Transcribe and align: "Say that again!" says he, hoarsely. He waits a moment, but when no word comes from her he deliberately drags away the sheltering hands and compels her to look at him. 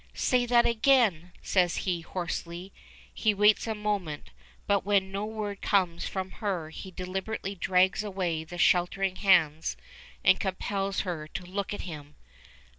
"Say 0.15 0.47
that 0.47 0.65
again!" 0.65 1.31
says 1.43 1.75
he, 1.85 2.01
hoarsely. 2.01 2.73
He 3.13 3.35
waits 3.35 3.67
a 3.67 3.75
moment, 3.75 4.31
but 4.65 4.83
when 4.83 5.11
no 5.11 5.27
word 5.27 5.61
comes 5.61 6.07
from 6.07 6.31
her 6.41 6.71
he 6.71 6.89
deliberately 6.89 7.53
drags 7.53 8.03
away 8.03 8.43
the 8.43 8.57
sheltering 8.57 9.17
hands 9.17 9.77
and 10.23 10.39
compels 10.39 11.01
her 11.01 11.27
to 11.27 11.45
look 11.45 11.71
at 11.71 11.81
him. 11.81 12.15